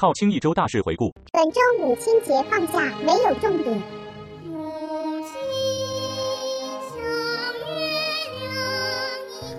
[0.00, 1.12] 靠清一周大事回顾。
[1.30, 3.78] 本周母亲节放假没有重点。
[4.46, 4.72] 母
[5.20, 5.34] 亲
[6.88, 6.96] 像
[7.68, 7.74] 月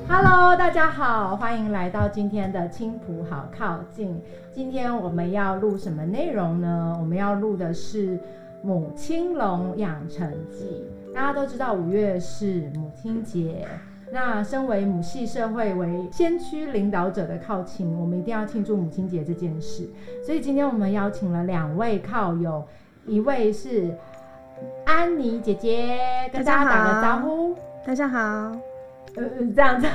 [0.09, 4.19] 亮 Hello，大家好，欢迎来到今天的青浦好靠近。
[4.51, 6.97] 今天我们要录什么内容呢？
[6.99, 8.19] 我们要录的是
[8.63, 10.83] 母亲龙养成记。
[11.13, 13.67] 大家都知道五月是母亲节，
[14.13, 19.89] 那身为母系社会为先驱领导者的靠亲，我们一定要庆祝母亲节这件事。
[20.25, 22.61] 所以今天我们邀请了两位靠友，
[23.05, 23.95] 一位是
[24.85, 25.97] 安妮姐姐，
[26.33, 27.55] 跟大家打个招呼。
[27.85, 28.19] 大家好，
[29.15, 29.23] 呃，
[29.55, 29.87] 这样子。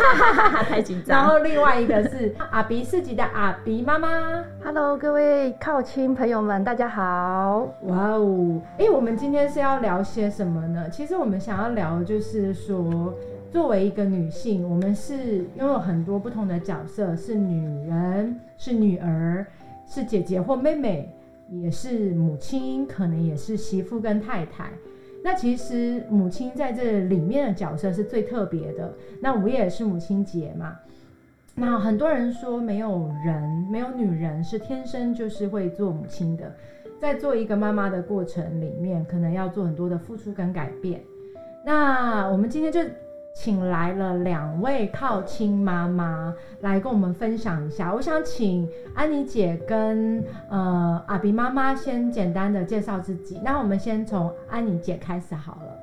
[0.68, 1.28] 太紧张然张。
[1.28, 4.44] 后另外一个是阿鼻四级的阿鼻妈妈。
[4.62, 7.66] Hello，各位靠亲朋友们，大家好。
[7.84, 10.86] 哇哦，哎，我们今天是要聊些什么呢？
[10.90, 13.12] 其实我们想要聊的就是说，
[13.54, 19.46] 作为一个女性，我们是拥有很多不同的角色，是女人，是女儿，
[19.86, 21.08] 是姐姐或妹妹，
[21.48, 24.72] 也是母亲，可能也是媳妇跟太太。
[25.22, 28.92] 那其实母亲在这里面的角色是最特别的。
[29.20, 30.76] 那五月也是母亲节嘛，
[31.54, 36.52] 那很多人说没有人，没有女人是天生就是会做母亲的，
[37.00, 41.00] 在做一个妈妈的过程里面，可能要做很多的付出跟改变。
[41.64, 42.80] 那我们今天就
[43.34, 47.92] 请来了两位靠亲妈妈来跟我们分享一下。
[47.92, 53.40] 我想请安妮姐跟呃阿比妈妈先简单的介绍自己。
[53.44, 55.73] 那我们先从安妮姐开始好了。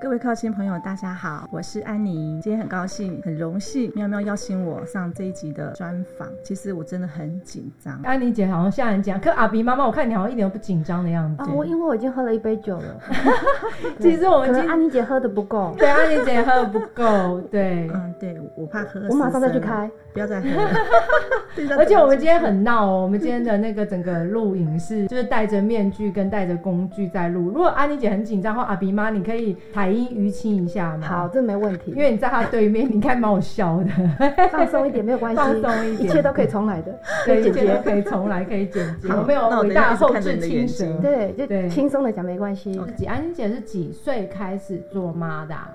[0.00, 2.40] 各位靠亲朋友，大家好，我是安妮。
[2.40, 6.26] 今天很高兴，很荣幸，喵喵邀请我上这一集的专访。
[6.42, 8.00] 其实我真的很紧张。
[8.02, 11.42] 安妮姐好像吓人讲，可阿比妈妈，我看你好像一点都不紧张的样子。
[11.42, 12.98] 啊，我因为我已经喝了一杯酒了。
[14.00, 17.86] 其实我们今安妮姐喝的不够，对安妮姐喝的不够，对。
[17.92, 19.02] 嗯，对，我怕喝。
[19.10, 20.70] 我马上再去开。，不要 再喝了。
[21.76, 27.48] 而且我们今天很闹哦，我们今天的那个整个录影是就是戴着面具跟戴着工具在录。
[27.50, 31.06] 如果安妮姐很紧张的话，阿比妈你可以台音淤青一下吗？
[31.06, 31.96] 好，，这没问题因。
[31.96, 33.90] 为你在他对面，你应该蛮有笑的，
[34.50, 36.92] 放松一点，没有关系，放松一点一切都可以重来的，
[37.24, 37.40] 可对。
[37.48, 39.08] 一切都可以重来，可以剪辑。
[39.08, 40.96] 有那我伟大的后置青你的眼睛蛇。
[41.00, 42.72] 对，对就轻松的讲没关系。
[42.72, 45.68] 自己安妮姐是几岁开始做妈的啊、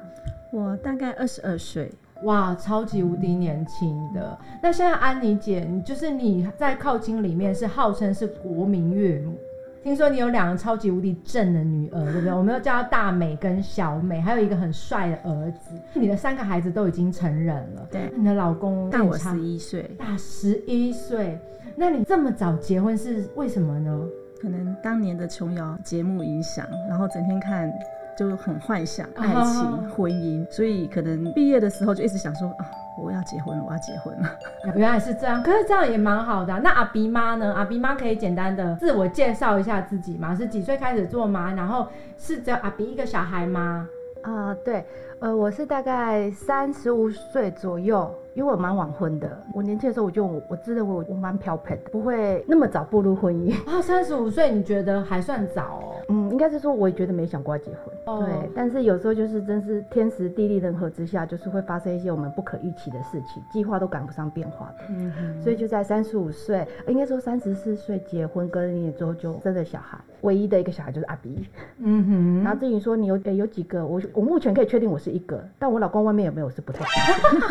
[0.52, 1.92] 我大概二十二岁，
[2.24, 4.38] 哇，超级无敌年轻的。
[4.62, 9.38] 那现在安妮姐，你就是你在靠近里面是号称是国民岳母，
[9.85, 12.34] 听说你有两个超级无敌正的女儿，对不对？
[12.34, 15.79] 我们都叫她大美跟小美，还有一个很帅的儿子。
[15.94, 19.84] 你的三个孩子都已经成人了，对你的老公大我十一岁。
[19.96, 21.38] 大十一岁。
[21.75, 24.01] 那你这么早结婚是为什么呢？
[24.41, 27.72] 可能当年的琼瑶节目影响，然后整天看
[28.17, 32.66] 就很幻想爱情、啊婚姻，所以可能毕业的时候就一直想说啊，
[32.98, 34.30] 我要结婚了，我要结婚了。
[34.76, 37.54] 原来是这样，可是这样也蛮好的啊、那阿鼻妈呢？
[37.54, 40.34] 阿鼻妈可以简单的自我介绍一下自己吗？
[40.36, 41.54] 是几岁开始做吗？
[41.54, 43.88] 然后是只有阿鼻一个小孩吗？
[44.24, 44.84] 啊、对，
[45.20, 49.41] 呃，我是大概三十五岁左右，因为我蛮晚婚的。
[49.53, 53.53] 我年轻的时候，我就我我自认为我我蛮漂配的，不会那么早步入婚姻。
[53.66, 55.96] 啊，三十五岁，你觉得还算早哦？
[56.09, 57.79] 嗯，应该是说，我也觉得没想过要结婚。
[58.06, 64.85] 哦对，但是有时候就是真是天时地利人和之下，就是会发生一些我们不可预期的事情，计划都赶不上变化的。
[64.90, 71.47] 嗯哼，所以就在三十五岁，呃应该说三十四岁结婚，隔年之后就生了小孩，唯一的一个小孩就是阿比。
[71.79, 77.47] 嗯哼，然后至于说你有呃有几个，我我目前可以确定我是一个，但我老公外面有没有我是不太清楚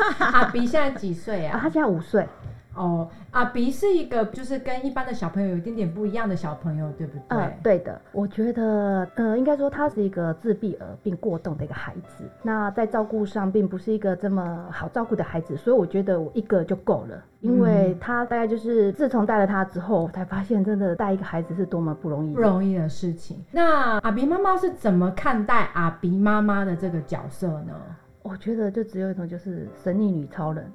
[0.74, 1.56] 现在几岁啊。
[1.56, 1.60] 啊？
[1.62, 2.26] 他现在五岁，
[2.74, 7.38] 哦，阿鼻是一个就是跟一般的小朋友有一点点不一样的小朋友，对不对？
[7.38, 12.24] 呃，对的，我觉得，呃，应该说他是一个自闭儿并过动的一个孩子。
[12.42, 17.22] 那在照顾上，并不是一个这么好照顾的孩子，所以我觉得我一个就够了。
[17.40, 22.34] 因为他大概就是自从带了他之后，我才发现真的带一个孩子是多么不容易。
[22.34, 23.44] 不容易的事情。
[23.52, 27.74] 那阿鼻妈妈是怎么看待阿鼻妈妈的这个角色呢？
[28.24, 30.66] 我觉得就只有一种就是神力女超人，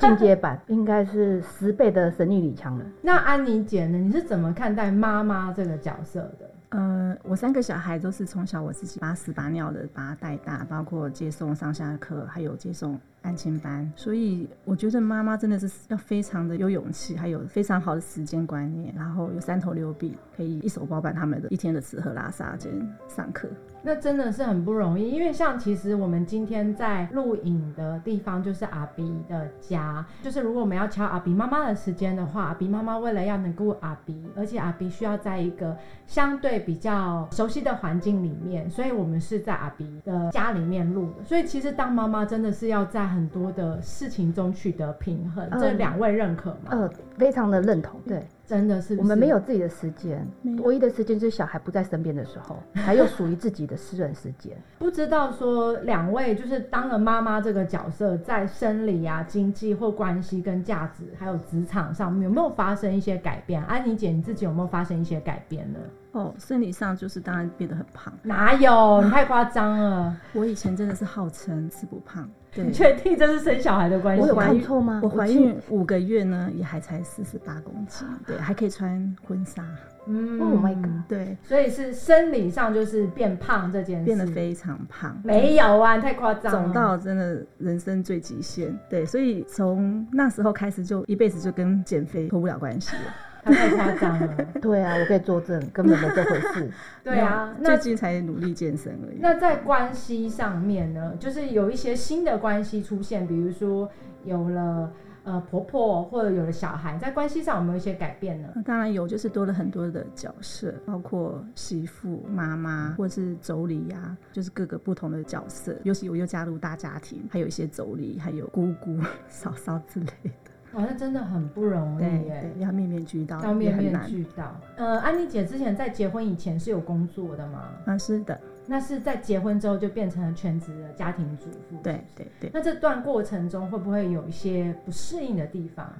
[0.00, 2.92] 进阶版应该是十倍的神力女强人。
[3.00, 3.96] 那安妮姐呢？
[3.96, 6.50] 你是怎么看待妈妈这个角色的？
[6.70, 23.48] 呃，我三个小孩都是从小我自己把屎把尿的把他带大，包括接送上下课，还有接送安亲班，所以我觉得妈妈真的是要非常的有勇气，还有非常好的时间观念，然后有三头六臂，可以一手包办他们的一天的吃喝拉撒跟上课。
[23.84, 35.76] 那真的是很不容易，因为像其实我们今天在录影的地方就是阿比的家，就是如果我们要敲阿比妈妈的时间的话，阿比妈妈为了要能够阿比，而且阿比需要在一个
[36.06, 41.24] 相对比较熟悉的环境里面，所以我们是在阿比的家里面录的。
[41.24, 46.70] 所以其实当妈妈真的是要在很多的事情中取得平衡，嗯这两位认可吗？
[46.70, 50.26] 呃，非常的认同，对，真的是是我们没有自己的时间
[50.62, 54.56] 唯一的时间就是小孩不在身边的时候， 还有属于自己的私人时间。
[54.78, 63.62] 不知道说两位就是当了妈妈这个角色，在生理啊、经济或关系跟价值，还有职场上面有没有发生一些改变？
[63.64, 65.78] 安妮姐，你自己有没有发生一些改变呢？
[66.12, 68.12] 哦，生理上就是当然变得很胖。
[68.22, 69.02] 哪有？
[69.04, 70.16] 你太夸张了！
[70.34, 74.44] 我以前真的是号称吃不胖，对你，确定这是生小孩的关系我有吗？
[74.44, 75.00] 看错吗？
[75.02, 79.64] 我怀孕五个月呢，也还才四十八公斤，对，还可以穿婚纱，
[80.06, 86.62] 嗯 Oh my god 对，所以是生理上就是变胖这件事，变得非常胖，没有啊，你太夸张了。
[86.64, 93.02] 肿到真的人生最极限，对，所以从那时候开始就一辈子就跟减肥脱不了关系了。
[93.42, 94.36] 他太夸张了。
[94.62, 96.70] 对啊，我可以作证，根本没这回事。
[97.02, 99.18] 对啊，那最近才努力健身而已。
[99.20, 103.90] 那在关系上面呢，就是有一些新的关系出现，比如说
[104.24, 104.92] 有了
[105.24, 108.48] 呃婆婆或者有了小孩，在关系上有没有一些改变呢？
[108.64, 115.74] 当然有，就是多了很多的角色，包括媳妇、妈妈，或是妯娌呀，就是各个不同的角色。
[115.82, 118.96] 尤其我又加入大家庭，还有一些妯娌，还有姑姑、
[119.28, 120.06] 嫂嫂之类
[120.44, 120.51] 的。
[120.74, 124.00] 哇，那真的很不容易对耶，对，要面面俱到，要面面。
[124.06, 124.58] 俱到。
[124.76, 127.68] 呃，安妮姐之前在结婚以前是有工作的吗？
[127.84, 131.76] 啊，是的，那是在结婚之后就变成了全职的家庭主妇。
[131.82, 132.50] 对对对。
[132.54, 135.92] 那这段过程中会不会有一些不适应的地方？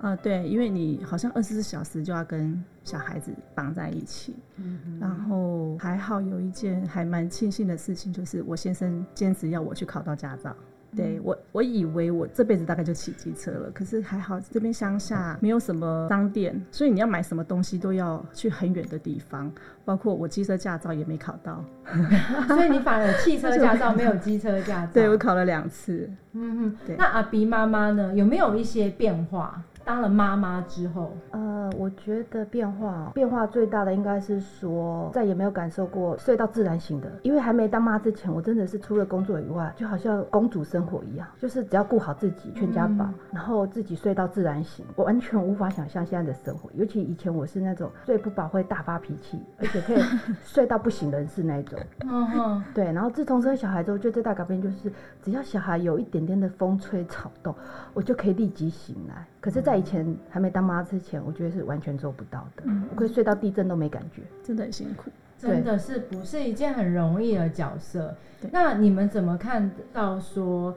[0.00, 10.54] 啊，对，因为你好像二十四小时就要跟小孩子绑在一起，嗯然后还好有一件还蛮庆幸的事情，就是我先生坚持要我去考到驾照。
[10.96, 19.52] 对我，我以为我这辈子大概就骑机车了，可是还好这边乡下没有什么商店，所以你要买什么东西都要去很远的地方，
[19.84, 21.64] 包括我机车驾照也没考到，
[22.48, 24.92] 所以你反而有汽车驾照，没有机车驾照。
[24.94, 26.10] 对我考了两次。
[26.32, 28.14] 嗯嗯对，那阿鼻妈妈呢？
[28.14, 29.60] 有没有一些变化？
[29.88, 37.10] 当了妈妈之后，呃，我觉得变化变化最大的应该是说，再也没有感受过睡到自然醒的。
[37.22, 44.84] 因为还没当妈之前，我真的是除了工作以外，就好像公主生活一样，就是只要顾好自己，全家宝，嗯然后自己睡到自然醒。
[44.94, 50.02] 我完全无法想象现在的生活，尤其以前我是那种睡不饱会大发脾气，而且可以
[50.44, 51.78] 睡到不省人事那一种。
[52.06, 54.92] 嗯哼，对，然后自从生小孩之后，就最大改变就是，
[55.22, 57.54] 只要小孩有一点点的风吹草动，
[57.94, 59.26] 我就可以立即醒来。
[59.40, 64.22] 可是，在以前还没当妈之前，我觉得是完全做不到的，我可以睡到地震都没感觉。
[64.42, 65.10] 真的很辛苦。
[65.38, 68.12] 真的是不是一件很容易的角色？
[68.50, 70.76] 那你们怎么看到说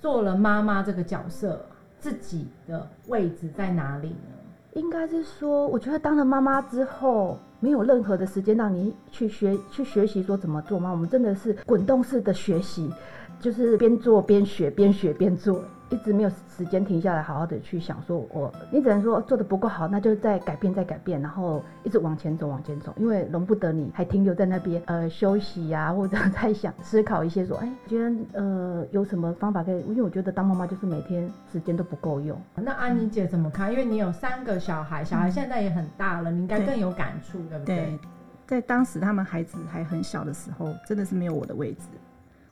[0.00, 1.64] 做了妈妈这个角色，
[1.98, 4.34] 自己的位置在哪里呢？
[4.74, 10.90] 应该是说，我觉得当了妈妈之后，没有任何的时间让你去学去学习说怎么做妈。
[10.90, 12.92] 我们真的是滚动式的学习，
[13.40, 29.80] 就是边做边学，边学边做，一直没有时间停下来好好的去想说我，你只能说做的不够好，那就再改变再改变，然后一直往前走往前走，因为容不得你还停留在那边呃 休息呀、或者在想思考一些说，哎，觉得呃有什么方法可以？
[29.82, 32.40] 因为我觉得当妈妈就是每天时间都不够用。
[32.54, 33.70] 那安妮姐怎么看？
[33.70, 37.76] 因为你有三个小孩，小孩现在也很大了，你应该更有感触，对不对？
[37.76, 37.98] 对，
[38.46, 41.86] 在当时他们孩子还很小的时候，真的是没有我的位置，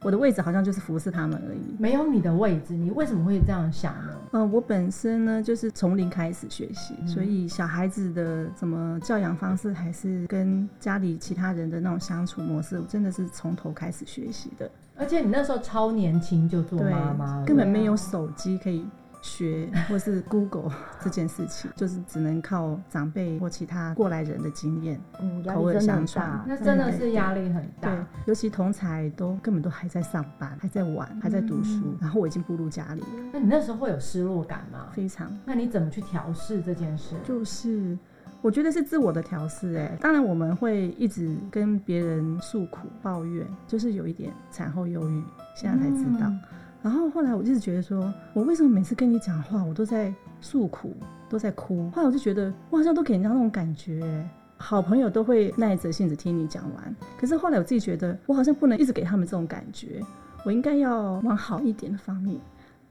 [0.03, 1.77] 我的位置好像就是服侍他们而已。
[1.79, 4.17] 没有你的位置，你为什么会这样想呢？
[4.33, 14.71] 嗯、我本身呢就是从零开始学习，嗯所以小孩子的怎么教养方式，还是跟家里其他人的那种相处模式，我真的是从头开始学习的。
[14.97, 18.87] 而且你那时候超年轻就做妈妈了，根本没有手机可以
[19.23, 25.01] 学，或是 Google 这件事情，就是只能靠长辈或其他过来人的经验。
[25.47, 26.43] 口耳相传。
[26.47, 27.95] 那真的是压力很大。
[27.95, 34.89] 对，尤其同才都根本都还在上班，还在玩，还在读书，嗯然后我已经步入家里了，那你那时候会有失落感吗？
[34.93, 37.15] 非常那你怎么去调试这件事？
[37.25, 37.97] 就是。
[38.43, 45.23] 我觉得是自我的调试，哎，当然我们会一直跟别人诉苦抱怨，就是有一点产后忧郁，
[45.55, 46.27] 现在才知道。
[46.27, 46.41] 嗯
[46.83, 50.95] 然后后来我一直觉得说，我为什么每次跟你讲话，我都在诉苦，
[51.29, 51.91] 都在哭？
[51.91, 56.97] 后来我就觉得，我好像都给人家那种感觉，好朋友都会耐着性子听你讲完。
[57.19, 60.03] 可是后来我自己觉得，我好像不能一直给他们这种感觉，
[60.45, 62.41] 我应该要往好一点的方面。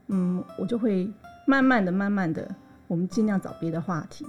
[0.06, 1.12] 嗯，我就会
[1.46, 2.48] 慢慢的、慢慢的，
[2.86, 4.24] 我们尽量找别的话题，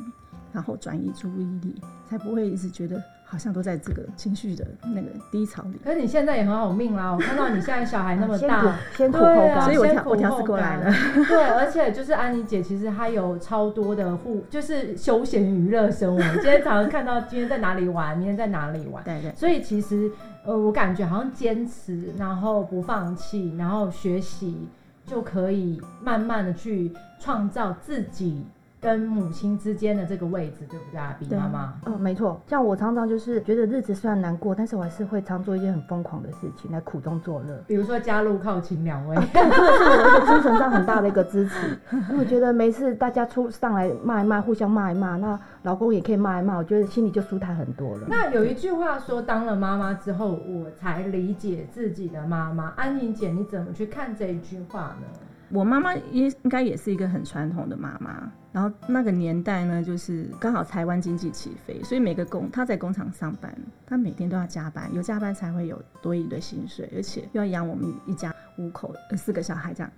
[0.52, 1.76] 然后转移注意力，
[2.08, 3.02] 才不会一直觉得
[3.32, 5.80] 好像都在这个情绪的那个低潮里。
[5.82, 10.94] 可是你现在也很好命啦，我看到你现在小孩那么大， 先苦后甘所以我调我调过来了。
[11.30, 16.22] 对，而且就是安妮姐，其实她有超多的户，就是休闲娱乐生活。
[16.34, 20.12] 今天早上看到今天在哪里玩，明天在哪里玩，对对所以其实
[20.44, 24.68] 呃，我感觉好像坚持，然后不放弃，然后学习，
[25.06, 28.44] 就可以慢慢的去创造自己
[28.82, 31.16] 跟母亲之间的这个位置，对不对啊？
[31.20, 37.64] 比对妈妈，嗯，没错，像我常常就是觉得日子虽然难过，但是我还是会常做一件很疯狂的事情来苦中作乐。
[37.68, 48.08] 比如说加入靠亲两位， 这个是我一个精神上很大的一个支持，因为我觉得每次大家出上来骂一骂，互相骂一骂，那老公也可以骂一骂，我觉得心里就舒坦很多了。
[48.10, 52.74] 那有一句话说，当了妈妈之后，我才理解自己的妈妈。
[52.76, 55.08] 安妮姐，你怎么去看这一句话呢？
[55.54, 63.54] 我妈妈也应该也是一个很传统的妈妈，然后那个年代呢，就是刚好台湾经济起飞，所以每个工她在工厂上班，
[63.86, 69.92] 她每天都要加班，有加班才会有多余的薪水，而且又要养我们一家五口四个小孩这样。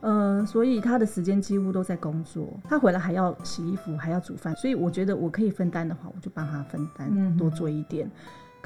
[0.00, 8.08] 嗯、所以她的时间几乎都在工作，她回来还要洗衣服，还要煮饭，所以我觉得我可以分担的话，我就帮她分担，多做一点。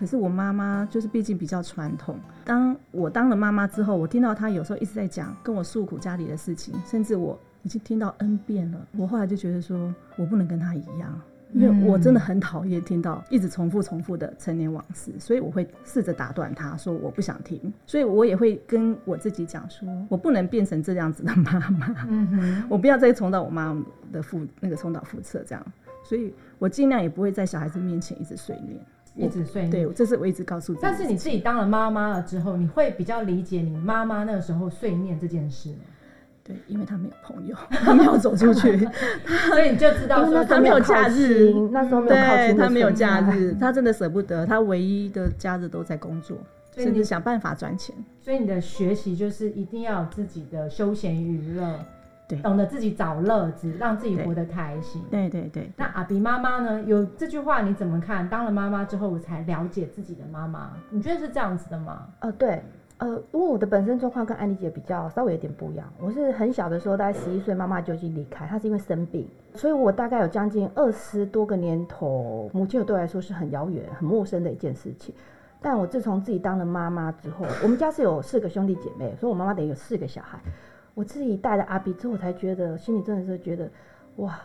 [0.03, 8.85] 可是我妈妈就是毕竟比较传统，当我当了妈妈之后，我听到她有时候一直在讲跟我诉苦家里的事情，甚至我已经听到 N 遍了。
[8.97, 11.21] 我后来就觉得说，我不能跟她一样，
[11.53, 23.73] 因为我真的很讨厌听到一直重复重复的陈年往事，所以我会试着打断她说我不想听，所以我也会跟我自己讲说，我不能变成这样子的妈妈，嗯，我不要再重蹈我妈
[24.11, 25.65] 的覆那个重蹈覆辙这样，
[26.03, 28.85] 所以我尽量也不会在小孩子面前一直碎念。
[29.15, 29.93] 一直睡对，你。
[29.93, 30.81] 这是我一直告诉自己。
[30.83, 35.79] 但是你自己当了妈妈了之后，你会比较理解你妈妈那个时候碎念这件事吗，
[36.45, 38.79] 对，因为他没有朋友，他没有走出去，
[39.49, 46.37] 所以你就知道说因为那时候他没有假日亲那时候没有靠对亲的他没有假日， 他真的舍不得，他唯一的假日都在工作，
[46.75, 47.95] 甚所以你至想办法赚钱。
[48.21, 51.79] 所以你的学习就是一定要有自己的休闲娱乐，
[52.29, 55.03] 对懂得自己找乐子，让自己活得开心。
[55.11, 56.83] 对对对，那阿比妈妈呢？
[56.85, 58.27] 有这句话你怎么看？
[58.29, 60.73] 当了妈妈之后，我才了解自己的妈妈。
[60.91, 62.07] 你觉得是这样子的吗？
[62.21, 62.63] 呃，对，
[62.99, 65.93] 呃，因为我的本身状况跟安妮姐比较稍微有点不一样。
[65.99, 75.15] 我是很小的时候，大概十一岁，妈妈就已经离开，她是因为生病，所以我大概有将近二十多个年头，母亲对我来说是很遥远、很陌生的一件事情。
[75.61, 80.39] 但我自从自己当了妈妈之后，我们家是有四个兄弟姐妹，所以我妈妈等于有四个小孩。
[80.95, 83.71] 我自己带了阿比之后，我才觉得心里真的是觉得，
[84.17, 84.39] 哇，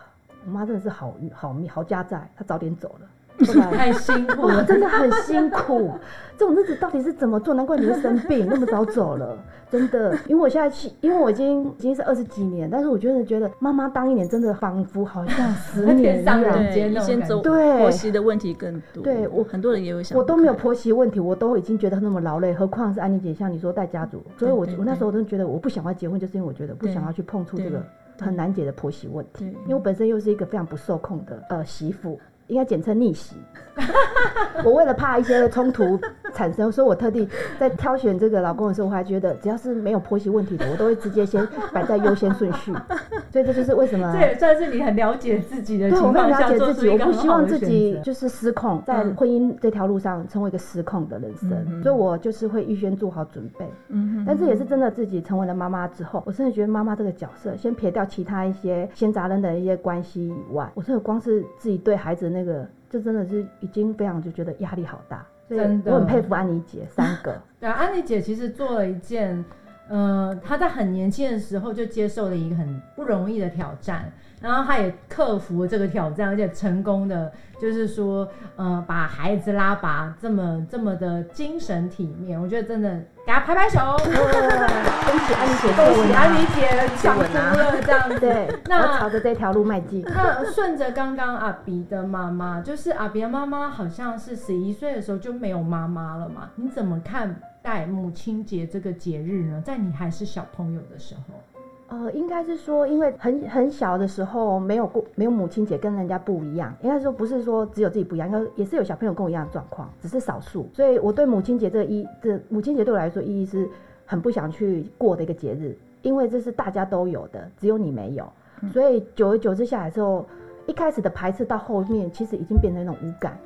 [0.46, 3.08] 我妈真的是好好命好家在，她早点走了。
[3.72, 5.92] 太辛苦，了，真的很辛苦。
[6.38, 7.54] 这种日子到底是怎么做？
[7.54, 9.36] 难怪你会生病，那么早走了，
[9.72, 10.16] 真的。
[10.28, 16.74] 因为我现在去，因为我已经已经是二十几年，但是我真的觉得妈妈当一年真的仿佛好像十年天上一样人。
[16.74, 19.04] 间对，以前走对婆媳的问题更多。
[19.04, 27.84] 对我很多人也有想，我都没有婆媳问题，我都已经觉得那么劳累，何况是安妮姐像你说带家族，所以我我那时候真的觉得我不想要结婚，就是因为我觉得不想要去碰触这个
[28.20, 32.20] 很难解的婆媳问题，因为我本身又是一个非常不受控的呃媳妇。
[32.48, 33.36] 应该简称逆袭。
[34.66, 36.00] 我为了怕一些冲突
[36.34, 42.74] 产生，所以我特地在挑选这个老公的时候，我还觉得只要是没有婆媳问题的，我都会直接先摆在优先顺序。
[43.30, 48.00] 所以这就是为什么这也算是你很了解自己的情况了解自己，我不希望自己。
[48.04, 53.66] 就是失控，在嗯婚姻这条路上成为一个失控的人生，嗯所以我就是会预先做好准备。
[53.90, 65.26] 嗯哼，但是也是真的自己成为了妈妈之后，我真的觉得妈妈这个角色，先撇掉其他一些闲杂人的一些关系以外，我真的光是自己对孩子那个，就真的是已经非常就觉得压力好大。
[65.48, 67.42] 所以真的我很佩服安妮姐，三个。
[67.60, 69.44] 对啊，安妮姐其实做了一件，
[69.88, 82.90] 呃，她在很年轻的时候就接受了一个很不容易的挑战，然后他也克服了这个挑战，而且成功的，就是说，呃，把孩子拉拔这么这么的精神体面，我觉得真的
[83.26, 88.20] 给他拍拍手， 恭喜安妮姐，恭喜安妮姐上稳啊出了这样子。
[88.20, 90.04] 对， 那朝着这条路迈进。
[90.06, 96.50] 那顺着刚刚阿比的妈妈，就是阿比的妈妈，好像是十一岁的时候就没有妈妈了嘛？
[96.56, 99.60] 你怎么看待母亲节这个节日呢？
[99.66, 101.42] 在你还是小朋友的时候，
[101.90, 106.76] 呃，应该是说，因为很很小的时候没有过没有母亲节，跟人家不一样。
[106.82, 110.68] 应该说不是说只有自己不一样，应该也是有小朋友跟我一样的状况，只是少数。
[110.74, 113.70] 所以我对母亲节这个意，这母亲节对我来说意义是
[114.06, 118.28] 很不想去过的一个节日，因为这是大家都有的，只有你没有。
[118.74, 120.26] 所以久而久之下来之后，
[120.66, 123.38] 一开始的排斥到后面，其实已经变成一种无感。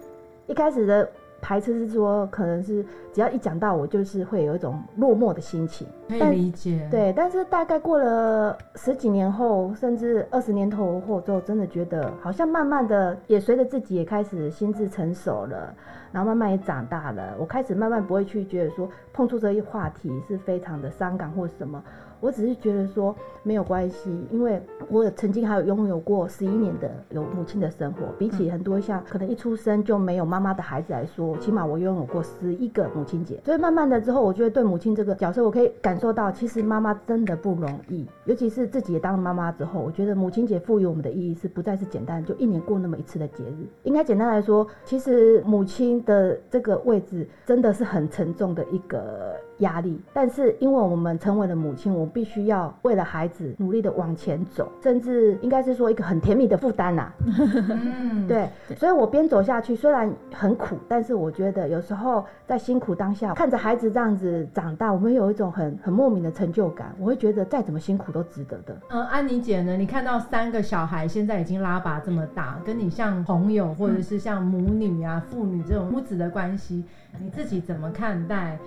[0.48, 1.08] 一开始的
[1.42, 5.88] 排斥是说，可能是只要一讲到我，就是会有一种落寞的心情。
[6.08, 15.74] 可以但理解。，对，但是大概过了十几年后，甚至二十年头后之后，真的觉得好像慢慢的也随着自己也开始心智成熟了，
[16.12, 21.84] 然后慢慢也长大了，我开始慢慢不会去觉得说碰触这一话题是非常的伤感或什么，
[22.22, 23.14] 我只是觉得说
[23.44, 33.42] 没有关系，因为我曾经还有拥有过十一年的有母亲的生活，比起很多像可能一出生就没有妈妈的孩子来说，起码我拥有过十一个母亲节。
[33.44, 57.12] 所以慢慢的之后，我觉得对母亲这个角色，我可以感受到，其实妈妈真的不容易，尤其是自己也当了妈妈之后，我觉得母亲节赋予我们的意义是不再是简单就一年过那么一次的节日，应该简单来说，其实母亲的这个位置真的是很沉重的一个压力，但是因为我们成为了母亲，我必须要为了孩子努力的往前走，甚至应该是说一个很甜蜜的负担呐。
[57.26, 66.94] 嗯， 对，所以我边走下去，虽然很苦，但是我觉得有时候在辛苦当下，看着孩子这样子长大，我们有一种很很莫名的成就感。
[67.00, 68.76] 我会觉得再怎么辛苦都值得的。
[68.90, 69.78] 嗯，安妮姐呢？
[69.78, 76.84] 你看到三个小孩现在已经拉拔这么大，跟你像朋友或者是像母女啊、父女这种母子的关系，
[77.20, 78.58] 你自己怎么看待？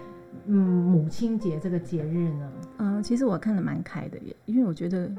[0.47, 2.53] 嗯，母亲节这个节日呢？
[2.79, 5.11] 嗯、其实我看得蛮开的耶，因为我觉得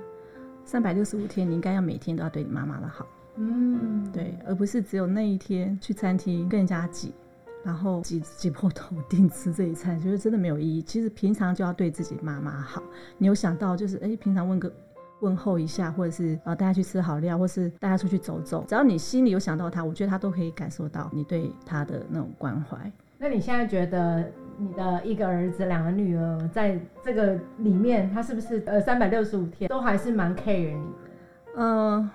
[0.63, 3.07] 三百六十五天，你应该要每天都要对你妈妈的好，
[3.37, 7.13] 嗯，对，而不是只有那一天去餐厅跟人家挤，
[7.63, 10.81] 然后挤挤破头定吃这一餐，觉得真的没有意义。
[10.81, 12.81] 其实平常就要对自己妈妈好。
[13.17, 14.71] 你有想到就是，哎、平常问个
[15.21, 22.91] 问候一下，或者是呃带她去吃好料，或是带她出去走走，只要你心里有想到她，我觉得她都可以感受到你对她的那种关怀。
[23.17, 30.83] 那你现在觉得你的一个儿子、两个女儿，在这个里面，他是不是呃三百六十五天都还是蛮 care 你
[31.53, 31.61] 的？
[31.61, 32.09] 呃，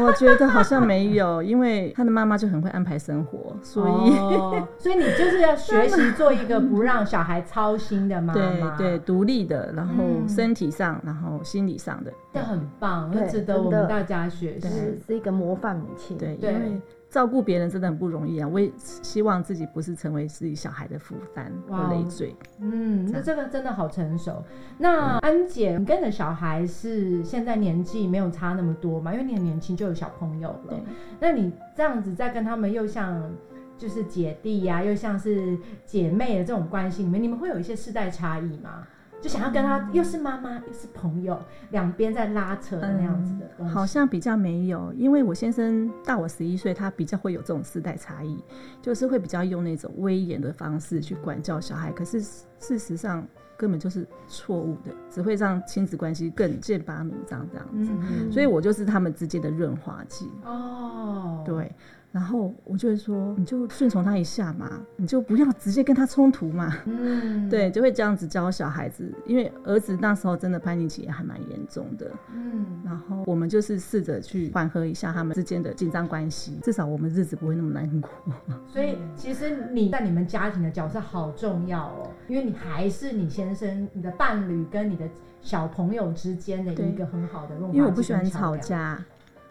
[0.00, 4.18] 我觉得好像没有， 因为他的妈妈就很会安排生活，所以。
[4.18, 14.68] 哦， 所以你就是要学习做一个不让小孩操心的妈对妈，对，，独立的，然后嗯身体上，然后心理上的，这很棒，值得我们大家学习。
[14.68, 16.18] 是是一个模范母亲。
[16.18, 18.48] 对，对因为照顾别人真的很不容易啊。
[18.48, 22.34] 我也希望自己不是成为自己小孩的负担哇或累赘。
[22.60, 24.42] 嗯，那这个真的好成熟。
[24.78, 29.12] 那安姐，你跟你的小孩是现在年纪没有差那么多嘛？
[29.12, 30.80] 因为你很年轻就有小朋友了。
[31.18, 33.30] 那你这样子在跟他们又像
[33.76, 38.86] 就是姐弟呀、又像是姐妹的这种关系里面，你们会有一些世代差异吗？
[39.20, 41.38] 就想要跟他又是妈妈又是朋友，
[41.70, 43.68] 两边在拉扯的那样子的。
[43.68, 48.42] 好像比较没有，因为我先生大我十一岁，他比较会有这种世代差异，
[48.80, 53.26] 就是会比较用那种威严的方式去管教小孩，可是事实上
[53.58, 57.90] 根本就是错误的，只会让亲子关系更剑拔弩张这样子。
[57.92, 60.30] 嗯所以我就是他们之间的润滑剂。
[60.44, 61.70] 哦，对，
[62.12, 66.76] 然后我就会说，你就顺从他一下嘛，你就不要直接跟他冲突嘛。
[66.86, 72.10] 嗯，对，就会这样子教小孩子，因为儿子那时候真的叛逆期也还蛮严重的。
[72.34, 78.10] 嗯，然后我们就是试着去缓和一下他们之间的紧张关系，至少我们日子不会那么难过。
[78.66, 85.08] 所以其实你在你们家庭的角色好重要哦，因为你还是你先生、你的伴侣跟你的
[85.40, 88.98] 小朋友之间的一个很好的因为我不喜欢吵架，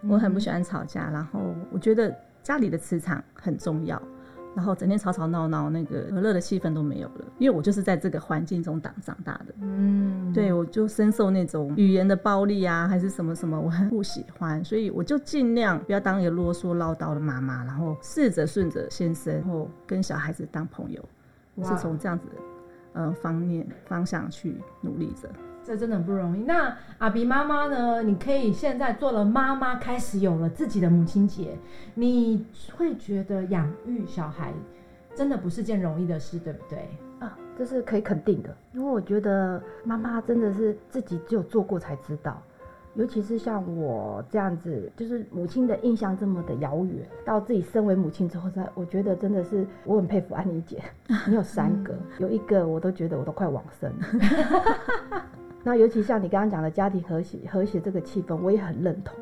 [0.02, 1.40] 嗯我很不喜欢吵架，然后
[1.72, 4.02] 我觉得家里的磁场很重要。
[4.56, 9.54] 然后整天吵吵闹闹，那个和乐的气氛都没有了，因为我就是在这个环境中长长大的。
[9.62, 21.08] 嗯，对，我就深受那种语言的暴力啊，还是什么什么，我很不喜欢，所以我就尽量不要当一个啰嗦唠叨的妈妈，然后试着顺着先生，然后跟小孩子当朋友，
[21.54, 22.36] 我是哇从这样子的
[22.94, 25.30] 呃方面方向去努力着。
[25.70, 26.42] 这真的很不容易。
[26.42, 28.02] 那阿比妈妈呢？
[28.02, 31.56] 你可以现在做了妈妈，开始有了自己的母亲节，
[31.94, 32.44] 你
[32.76, 34.52] 会觉得养育小孩
[35.14, 36.90] 真的不是件容易的事，对不对？
[37.20, 42.42] 啊，这是可以肯定的，因为我觉得妈妈真的是自己只有做过才知道，
[42.96, 50.82] 尤其是像我这样子，就是母亲的印象这么的遥远，到自己身为母亲之后，才我觉得真的是我很佩服安妮姐，
[51.28, 55.26] 你有三个，有一个我都觉得我都快往生了。
[55.64, 59.16] 那尤其像你刚刚讲的家庭和谐和谐这个气氛，我也很认同。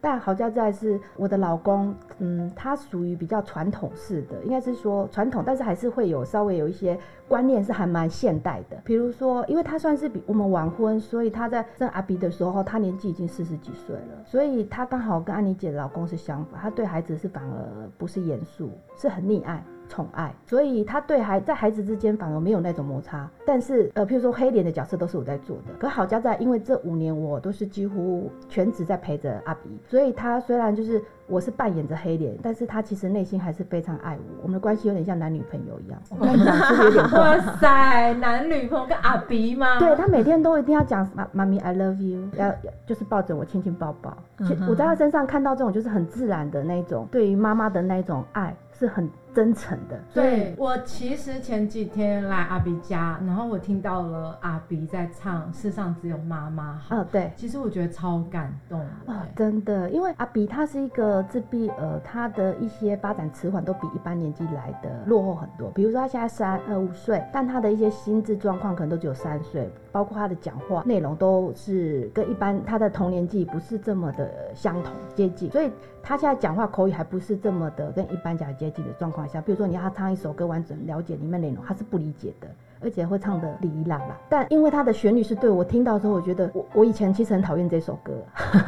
[0.00, 6.96] 但好在在是我的老公，嗯，他属于比较传统式的，应该是说传统，但是还是会有稍微有一些
[7.26, 8.80] 观念是还蛮现代的。
[8.84, 19.64] 比如说，因为他算是比我们晚婚，所以他在生阿比的时候，他年纪已经四十几岁了，所以他刚好跟安妮姐的老公是相反，他对孩子是反而不是严肃，是很溺爱。
[19.88, 23.28] 宠爱，所以他对孩在孩子之间反而没有那种摩擦。
[23.46, 25.72] 但是呃，譬如说黑脸的角色都是我在做的。
[25.78, 34.42] 可好家在，因为这五年我都是几乎全职在陪着阿比，所以他虽然就是我是扮演着黑脸，但是他其实内心还是非常爱我。
[34.42, 35.98] 我们的关系有点像男女朋友一样。
[36.18, 37.38] 我跟你讲，是不是有点哇？
[37.56, 39.78] 塞，男女朋友跟阿比吗？
[39.78, 44.16] 对他每天都一定要讲妈妈咪 I love you，要要就是抱着我亲亲抱抱。
[44.40, 49.96] 嗯我在他身上看到这种就是很自然的那种对于妈妈的那种爱，是很真诚的。
[50.12, 57.30] 对我其实前几天来阿比家，然后我听到了阿比在唱《世上只有妈妈好》，哦，对。
[57.36, 65.70] 其实我觉得超感动的、哦，真的，因为阿比他是一个自闭儿，他的一些发展迟缓都比一般年纪来的落后很多。
[65.70, 75.70] 比如说他现在三呃五岁，但他的一些心智状况可能都只有三岁，包括他的讲话内容都是跟一般他的同年纪不是这么的相同接近，所以
[76.02, 82.48] 他现在讲话口语还不是这么的跟一般讲接近的状况下，比如说你要他唱一首歌完整了解里面内容，他是不理解的。
[82.80, 88.12] 而且会唱的哩哩啦啦，但因为他的旋律是对我听到之后，我觉得 我我以前其实很讨厌这首歌，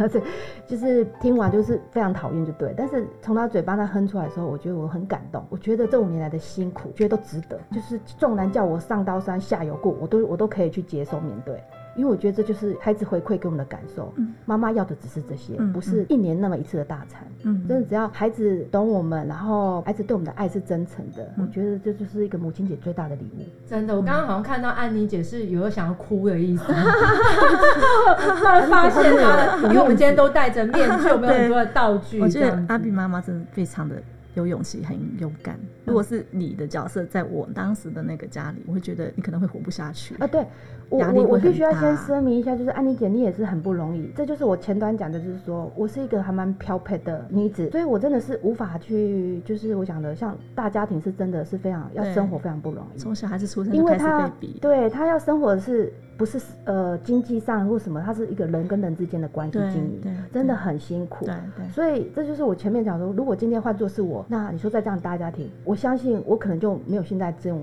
[0.08, 0.20] 对，
[0.66, 2.74] 就是听完就是非常讨厌就对。
[2.76, 7.56] 但是从他嘴巴那哼出来的时候，我觉得我很感动，我觉得这五年来的辛苦，觉得都值得。
[7.70, 11.62] 就是纵然叫我上刀山下油锅，我都我都可以去接受面对。
[12.00, 14.10] 因为我觉得这就是孩子回馈给我们的感受。
[14.16, 17.22] 嗯妈妈要的只是这些，嗯不是一年那么一次的大餐。
[17.42, 23.42] 嗯真的只要孩子懂我们，然后孩子对我们的爱是真诚的，嗯我觉得这就是一个母亲节最大的礼物。
[23.68, 32.18] 真的，我刚刚好像看到安妮姐是有想要哭的意思， 突然发现她的，因为我们今天都戴着面具， 有没有很多的道具？
[32.20, 33.96] 我觉得阿比妈妈真的非常的
[34.40, 35.59] 有勇气，很勇敢。
[35.85, 40.14] 如果是你的角色，在我当时的那个家里，我会觉得你可能会活不下去。
[40.16, 40.44] 啊，对
[40.88, 61.24] 我我我必须要先声明一下，就是安妮姐你也是很不容易，这就是我前端讲的，就是说我是一个还蛮漂配的女子，所以我真的是无法去，就是我讲的，像大家庭是真的是非常要生活非常不容易，从小孩子出生因为他被比，对他要生活的是不是呃经济上或什么，它是一个人跟人之间的关系经营，真的很辛苦。
[61.24, 67.62] 对对所以这就是我前面讲说，如果今天换作是我，那你说在这样大家庭，我相信我可能就没有现在这种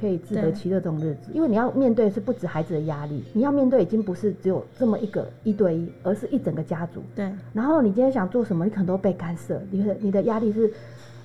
[0.00, 7.02] 可以自得其乐这种日子，因为你要面对是不止孩子的压力，你要面对已经不是只有这么一个一对一，而是一整个家族。
[7.16, 10.72] 对然后你今天想做什么，你可能都被干涉，你的你的压力是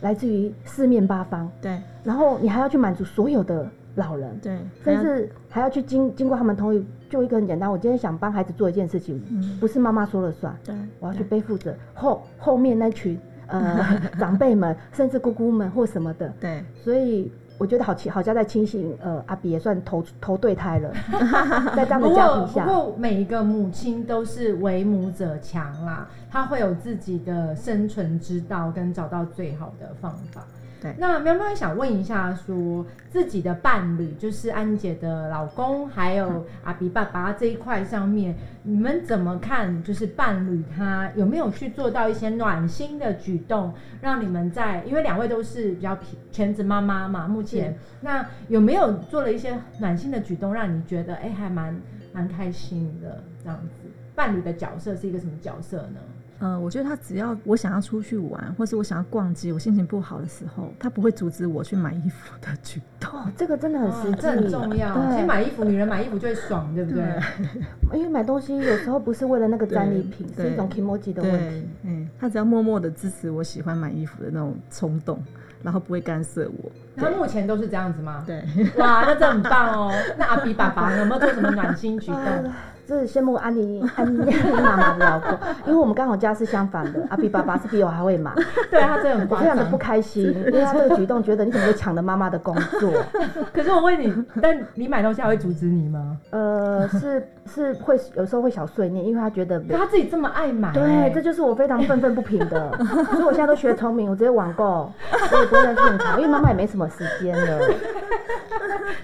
[0.02, 6.86] 来自于四面八方，对然后你还要去满足所有的老人，对，甚至还要去经经过他们同意。
[7.10, 9.58] 就一个很简单，我今天想帮孩子做一件事情，嗯。
[9.60, 16.64] 不是妈妈说了算，对，我要去背负着后后面那群呃 长辈们，甚至姑姑们或什么的，对。
[16.82, 20.90] 所以我觉得好奇好像在清醒，呃，阿比也算投投对胎了，
[21.76, 30.48] 在这样的不过不家庭下，过每一个母亲都是为母者强啦，她会有自己的生存之道跟找到最好的方法。
[30.82, 39.84] 对那喵喵也想问一下说自己的伴侣，就是安姐的老公，还有阿比爸爸这一块上面，你们怎么看？
[39.84, 45.96] 就是伴侣他有没有去做到一些暖心的举动，让你们在因为两位都是比较
[46.32, 51.80] 全职妈妈嘛，目前那有没有做了一些暖心的举动，让你觉得哎、还蛮
[52.12, 53.90] 蛮开心的这样子？
[54.16, 56.00] 伴侣的角色是一个什么角色呢？
[56.40, 63.12] 呃，我觉得他只要我想要出去玩，或是我想要逛街，我心情不好的时候，他不会阻止我去买衣服的举动。
[63.12, 64.96] 哦，这个真的很实际，哦这很重要。
[64.96, 67.04] 其实对，买衣服，女人买衣服就会爽，对不对？
[67.94, 75.22] 因为买东西有时候不是为了那个战利品，是一种 emoji 的问对题。，嗯，他只要默默的支持我喜欢买衣服的那种冲动，
[75.64, 76.72] 然后不会干涉我。
[76.98, 78.24] 他目前都是这样子吗？
[78.26, 78.44] 对，
[78.78, 79.94] 哇，那这很棒哦。
[80.18, 82.52] 那阿比爸爸有没有做什么暖心举动？
[83.00, 84.18] 是羡慕安妮安妮
[84.64, 85.32] 妈妈的老公，
[85.66, 88.32] 因为我们刚好家是相反的，阿比爸爸是比我还会买，
[88.72, 89.82] 对他真的很非常的不。
[89.82, 92.94] 开心，因为他这个举动觉得你怎么会抢了妈妈的工作？
[93.52, 96.16] 可是我问你，但你买东西他会阻止你吗？
[96.30, 102.72] 呃，是是会有时候会小碎念，因为他觉得他自己这么爱买、对，这就是我非常愤愤不平的，
[103.12, 104.94] 所以我现在都学聪明，我直接网购，
[105.32, 107.60] 我也不会再去现场，因为妈妈也没什么时间了。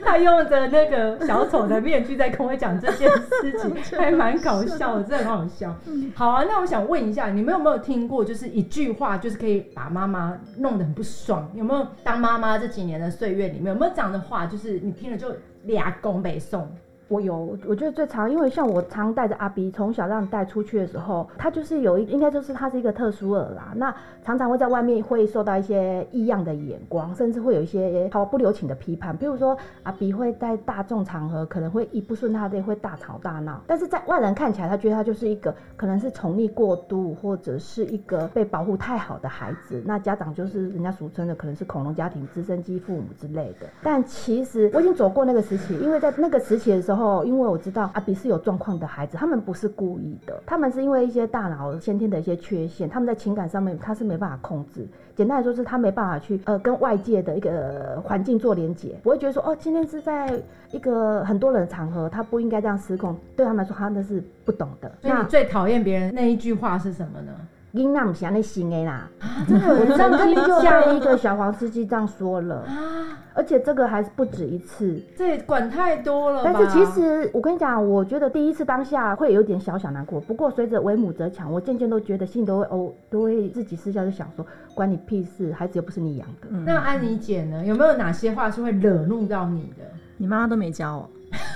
[0.06, 5.76] 他用着那个小丑的面具在跟我讲这件事情， 还蛮搞笑的，真的很好笑。
[6.16, 11.50] 好啊，那我想问一下，你们有没有听过，就是一句话，就是可以把妈妈弄得很不爽？
[11.56, 16.70] 有没有当妈妈这几年的岁月里面，有没有这样的话，就是你听了就俩拱北送？
[17.10, 23.72] 我有，我觉得最常，因为像我常带着阿 B 从小让带出去的时候，他就是有一，应该就是他是一个特殊儿啦。
[23.76, 29.16] 那常常会在外面会受到一些异样的眼光，甚至会有一些毫不留情的批判。
[29.16, 39.82] 比如说阿 B 会在大众场合可能会一不顺他的会大吵大闹，但是在外人看起来，他觉得他就是一个可能是宠溺过度，或者是一个被保护太好的孩子。
[39.86, 43.68] 那家长就是人家俗称的可能是恐龙家庭、直升机父母之类的。
[43.82, 46.97] 但其实我已经走过那个时期，因为在那个时期的时候。
[47.26, 54.88] 因为我知道阿比是有状况的孩子，他们不是故意的，他们是因为一些大脑先天的一些缺陷，他们在情感上面他是没办法控制。
[55.16, 60.32] 简单来说，是他没办法去呃跟外界的一个环境做连接，不会觉得说哦，今天是在
[60.72, 63.18] 一个很多人的场合，他不应该这样失控。
[63.36, 64.92] 对他们来说，他那是不懂的。
[65.02, 67.32] 所以你最讨厌别人那一句话是什么呢？
[67.74, 69.10] 囡仔不是安尼行的啦。
[69.20, 75.00] 啊，真的我人这样跟你曾经就讲被一个小黄司机这样说了，啊，而且这个还是不止一次。
[75.16, 76.42] 这也管太多了。
[76.44, 86.48] 但是其实我跟你讲，我觉得第一次当下会有点小小难过，不过随着为母则强，我渐渐都觉得心里都会哦，都会自己私下就想说，关你屁事，孩子又不是你养的。
[86.50, 87.64] 嗯那安妮姐呢？
[87.64, 89.84] 有没有哪些话是会惹怒到你的？
[90.18, 91.10] 你妈妈都没教哦，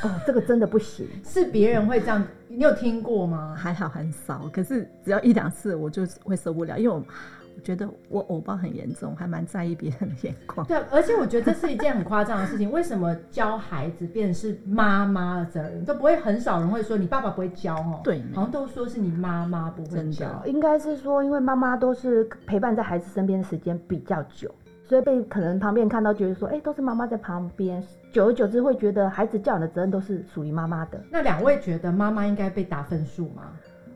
[0.03, 1.07] 哦，这个真的不行。
[1.23, 2.23] 是别人会这样？
[2.47, 3.55] 你有听过吗？
[3.57, 10.65] 还好很少，可是只要一两次我就会受不了，因为我我觉得我偶包很严重，还蛮在意别人的眼光。
[10.67, 12.71] 对，而且我觉得这是一件很夸张的事情。
[12.71, 15.85] 为什么教孩子变成是妈妈的责任？
[15.85, 20.41] 都不会很少人会说你爸爸不会教哦，对好像都说是你妈妈不会教。
[20.45, 24.53] 应该是说，因为妈妈都是陪伴在孩子身边的时间比较久，
[24.87, 31.01] 所以被可能旁边看到，觉得说，哎、都是妈妈在旁边，久而久之会觉得孩子教养的责任都是属于妈妈的。
[31.09, 33.51] 那两位觉得妈妈应该被打分数吗？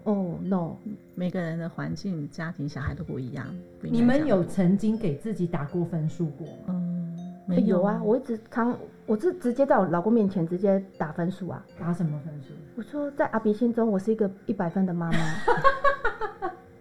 [0.05, 0.75] 哦、no，
[1.15, 3.45] 每个人的环境、家庭、小孩都不一样。
[3.81, 6.63] 你们有曾经给自己打过分数过吗？
[6.69, 7.17] 嗯，
[7.49, 11.65] 哎没有啊，我一直常我是直接在我老公面前直接打分数啊。
[11.79, 12.53] 打什么分数？
[12.75, 15.17] 我说在阿比心中，我是一个一百分的妈妈。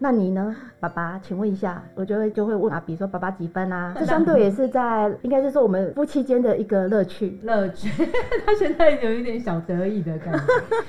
[0.05, 1.19] 那你呢，爸爸？
[1.21, 3.95] 请问一下，我就会就会问啊比如说，爸爸几分啊？
[3.99, 7.41] 这相对也是在，应该是说我们夫妻间的一个乐趣。
[7.43, 7.89] 乐趣，
[8.45, 10.43] 他现在有一点小得意的感觉。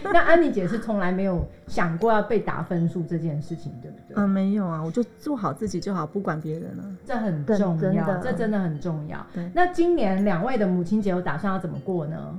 [0.11, 4.21] 那安妮姐是从来没有想过要被打分数这件事情，对不对？
[4.21, 6.83] 嗯，没有啊，我就做好自己就好，不管别人了。
[7.05, 9.49] 这很重要，真这真的很重要对。
[9.55, 12.37] 那今年两位的母亲节有打算要怎么过呢？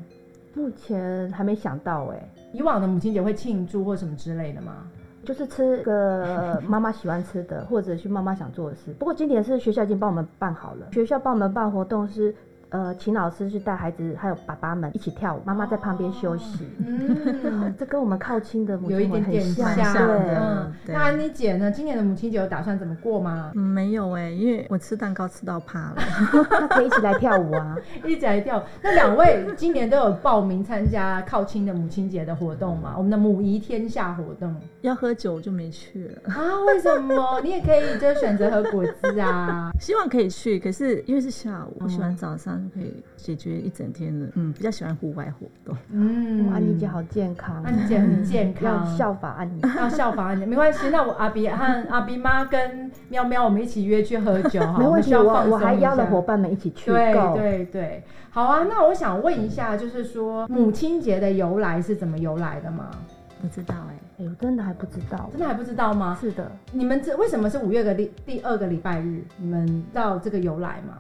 [0.53, 4.87] 目前还没想到哎、以往的母亲节会庆祝或什么之类的吗？
[5.27, 8.93] 就是吃个 妈妈喜欢吃的，或者去妈妈想做的事。
[8.99, 12.35] 不过今年是学校已经帮我们办好了，学校帮我们办活动是。
[12.71, 16.67] 呃，请老师去带孩子还有爸爸们一起跳舞，妈妈在旁边休息。
[16.85, 20.35] 嗯，这跟我们靠亲的母有一点点很像，像对。
[20.35, 21.71] 嗯，那安妮姐呢？
[21.71, 23.53] 今年的母亲节有打算怎么过吗？
[23.55, 25.97] 嗯，没有哎、因为我吃蛋糕吃到怕了。
[26.51, 27.77] 那可以一起来跳舞啊！
[28.05, 28.63] 一起来跳。
[28.83, 32.95] 那两位今年都有报名参加靠亲的母亲节的活动吗？
[32.97, 36.61] 我们的母仪天下活动要喝酒就没去了，啊？
[36.67, 37.41] 为什么？
[37.43, 39.71] 你也可以就选择喝果汁啊。
[39.81, 45.77] 希望可以去，可是因为是下午，我喜嗯欢早上就可以解决一整天的，嗯，比较喜欢户外活动。
[45.91, 49.61] 嗯哇，安妮姐好健康，安妮姐很健康要，效法安妮。
[49.77, 50.89] 要效仿安妮，没关系。
[50.91, 54.79] 那我阿比和阿比妈跟喵喵，我们一起约去喝酒哈。
[54.79, 57.13] 没问题，们需要放松我我还邀了伙伴们一起去对。
[57.35, 58.67] 对对，好啊。
[58.69, 62.91] 那我想问一下，就是说母亲节的由来是怎么由来的吗？
[63.39, 65.39] 不知道哎、哎、我真的还不知道真。
[65.41, 66.17] 的还不知道吗？
[66.19, 69.23] 是的，你们这为什么是五月的第第二个礼拜日？
[69.37, 70.97] 你们知道这个由来吗？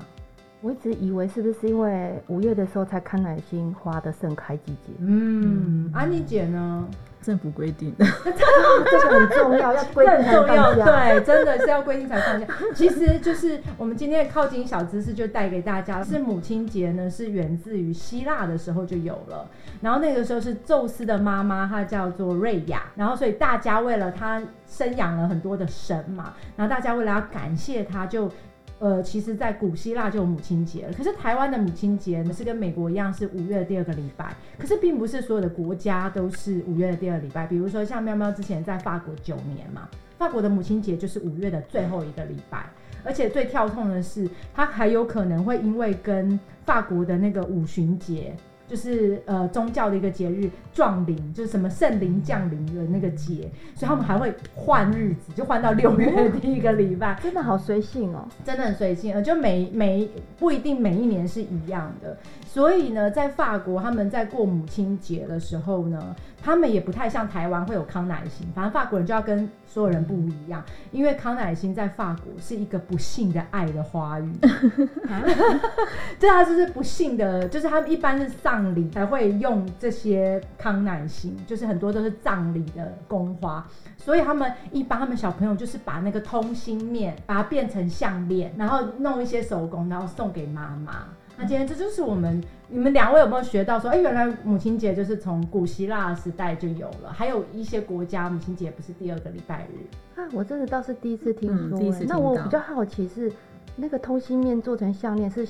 [0.66, 6.88] 我一直以为是不是因为五月的时候才康乃馨花的盛开季节，嗯，安妮姐呢？
[7.22, 8.05] 政府规定的。
[8.24, 10.85] 这个很重要，要规定才很重要，放假。
[10.85, 12.46] 对，真的是要规定才放假。
[12.74, 19.48] 其实就是我们今天的靠近小知识就带给大家，是母亲节呢是源自于希腊的时候就有了，
[19.81, 28.29] 然后那个时候是宙斯的妈妈，她叫做瑞亚，然后所以大家为了她生养了很多的神嘛，然后大家为了要感谢她就。
[28.78, 30.92] 呃，其实，在古希腊就有母亲节了。
[30.92, 34.34] 可是台湾的母亲节，是跟美国一样是五月的第二个礼拜。
[34.58, 37.46] 可是，并不是所有的国家都是五月的第二礼拜。
[37.46, 42.66] 比如说，像喵喵之前在法国九年嘛，法国的母亲节就是五月的最后一个礼拜。
[43.02, 48.34] 而且最跳痛的是，它还有可能会因为跟法国的那个五旬节，
[48.68, 57.18] 就是呃宗教的一个节日壮灵，就是什么圣灵降临的那个节，所以他们还会换日子，就换到六月的第一个礼拜。
[57.22, 58.26] 真的好随性哦。
[58.44, 62.16] 真的很随性，呃，就每每不一定每一年是一样的，
[62.57, 74.33] 所以呢，在法国他们在过母亲节的时候呢，他们也不太像台湾会有康乃馨，反正法国人就要跟所有人不一样，因为康乃馨在法国是一个不幸的爱的花语，
[76.19, 83.62] 对啊，就是不幸的，就是他们一般是葬礼才会用这些康乃馨，就是很多都是葬礼的宫花，
[83.99, 91.05] 所以他们一般他们小朋友就是把那个通心面把它变成项链，然后弄一些手工，然后送给妈妈。
[91.38, 100.20] 那今天这就是我们你们两位有没有学到说，哎、原来母亲节就是从古希腊时代就有了，还有一些国家母亲节不是第二个礼拜日。
[100.20, 103.31] 啊，我真的倒是第一次听说、嗯第一次听欸那我比较好奇是，
[103.77, 105.46] 那个通心面做成项链是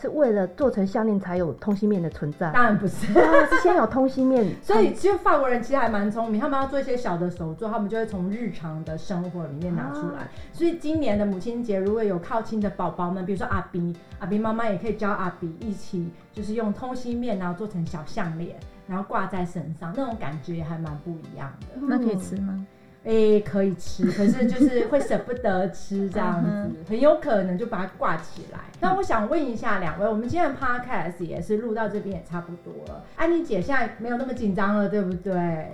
[0.00, 2.50] 是为了做成项链才有通心面的存在？
[2.52, 10.28] 当然不是， 啊，是先有通心面， 所以其实法国人其实还蛮聪明，他们要做一些小的手作，他们就会从日常的生活里面拿出来。
[10.52, 21.66] 所以今年的母亲节，如果有靠亲的宝宝们，比如说阿比，阿比妈妈也可以教阿比一起，就是用通心面，然后做成小项链，然后挂在身上，那种感觉也还蛮不一样的。
[21.80, 22.66] 那可以吃吗？
[23.02, 28.58] 哎、可以吃，可是就是会舍不得吃这样嗯子，很有可能就把它挂起来。
[28.78, 33.02] 那我想问一下两位，我们今天的 podcast 也是录到这边也差不多了。
[33.16, 35.68] 安妮姐现在没有那么紧张了，对不对？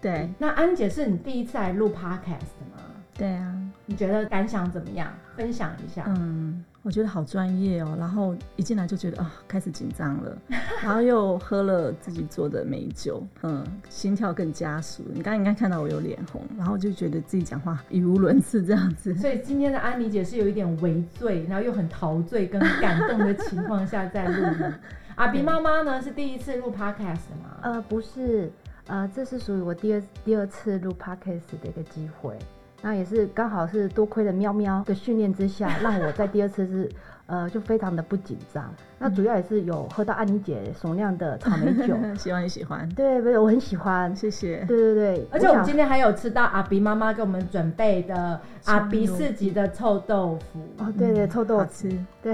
[0.00, 2.78] 对那安妮姐是你第一次来录 podcast 吗？
[3.16, 3.54] 对啊，
[3.86, 5.12] 你觉得感想怎么样？
[5.36, 6.04] 分享一下。
[6.06, 7.96] 嗯，我觉得好专业哦。
[7.98, 10.38] 然后一进来就觉得啊、开始紧张了，
[10.82, 15.02] 然后又喝了自己做的美酒，嗯，心跳更加速。
[15.08, 19.14] 你刚刚应该看到我有脸红，然后就觉得自己讲话语无伦次这样子。
[19.16, 24.72] 所以今天的安妮姐是有一点微醉，然后又很陶醉跟感动的情况下在录音。
[25.16, 27.58] 阿比妈妈呢是第一次录 podcast 吗？
[27.62, 28.52] 呃，不是，
[28.88, 32.36] 呃，这是属于我第二第二次录 podcast 的一个机会，
[32.84, 36.86] 那也是刚好是多亏了喵喵的训练之下，让我在第二次是
[37.26, 38.72] 呃就非常的不紧张。
[38.98, 44.14] 那主要也是有喝到安妮姐手酿的草莓酒， 希望你喜欢，对，不是我很喜欢。
[44.16, 44.64] 谢谢。
[44.66, 51.90] 对对对，而且我们今天还有吃到阿比妈妈给我们准备的阿比四级的臭豆腐，哦，对对，臭豆腐，吃，
[52.22, 52.32] 对，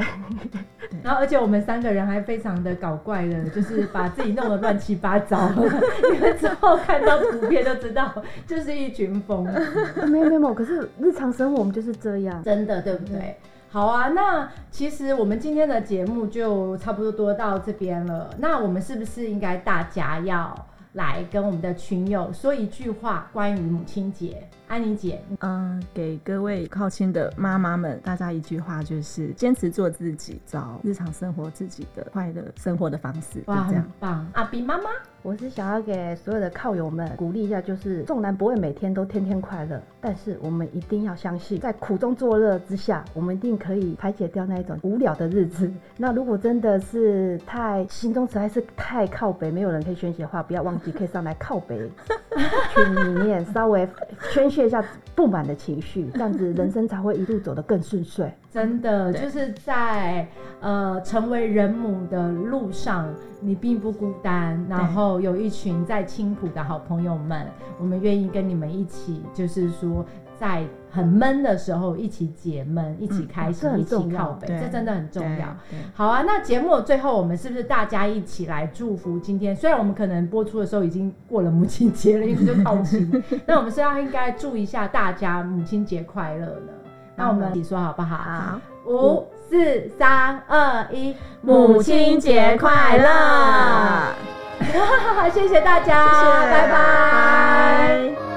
[1.03, 5.51] 然后而且我们三个人还非常的搞怪的，就是把自己弄得乱七八糟。
[6.13, 8.13] 你们之后看到图片就知道，
[8.47, 10.07] 就是一群疯子。
[10.07, 12.41] 没有没有没有，可是日常生活我们就是这样。
[12.45, 13.37] 真的，对不对？
[13.73, 18.29] 好啊，那其实我们今天的节目就差不多多到这边了。
[18.39, 20.53] 那我们是不是应该大家要
[20.95, 24.49] 来跟我们的群友说一句话，关于母亲节？
[24.71, 33.93] 安妮姐，嗯，给各位靠亲的妈妈们，大家一句话就是：坚持做自己，找日常生活自己的快乐生活的方式，就哇，很这样。
[33.99, 34.31] 棒！
[34.33, 34.85] 阿比妈妈，
[35.23, 45.69] 我是想要给所有的靠友们鼓励一下，就是纵然不会每天都天天快乐，但是我们一定要相信，在苦中作乐之下，我们一定可以排解掉那一种无聊的日子。
[45.97, 51.77] 那如果真的是太心中实在是太靠北，没有人可以宣泄的话，不要忘记可以上来靠北
[52.73, 53.89] 群里面稍微
[54.33, 58.33] 宣泄一下不满的情绪，这样子人生才会一路走得更顺遂。
[58.51, 60.27] 真的就是在
[60.61, 67.47] 呃成为人母的路上，你并不孤单，然后有一群在青浦的好朋友们，
[67.79, 70.05] 我们愿意跟你们一起，就是说
[70.41, 75.55] 在很闷的时候一起解闷，一起开心，一起靠北，对这真的很重要。
[75.93, 79.55] 好啊，那节目的最后，我们是不是大家一起来祝福今天？
[79.55, 86.73] 虽然我们可能播出的时候已经过了母亲节了，因为就靠近， 那我们是要应该祝一下大家母亲节快乐呢？
[87.17, 88.17] 那我们一起说好不好？
[88.17, 94.15] 好，五、四、三、二、一，母亲节快乐！
[95.31, 96.73] 谢谢大家，谢谢拜拜。
[96.73, 98.30] 拜